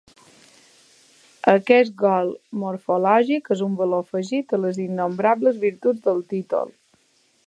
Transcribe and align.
Aquest 1.51 1.93
gol 2.03 2.31
morfològic 2.63 3.53
és 3.57 3.63
un 3.67 3.75
valor 3.83 4.03
afegit 4.07 4.55
a 4.55 4.61
les 4.65 4.83
innombrables 4.87 5.61
virtuts 5.69 6.05
del 6.09 6.25
títol. 6.33 6.75